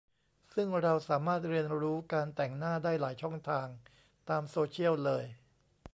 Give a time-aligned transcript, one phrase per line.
[0.53, 3.67] ซึ่งเราสามารถเรียนรู้การแต่งหน้าได้หลายช่องทาง
[4.29, 5.23] ตามโซเชียลเลย